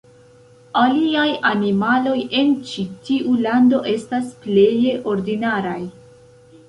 Aliaj 0.83 1.25
animaloj 1.49 2.15
en 2.39 2.49
ĉi 2.71 2.85
tiu 3.09 3.35
lando 3.43 3.83
estas 3.93 4.33
pleje 4.47 4.97
ordinaraj. 5.13 5.81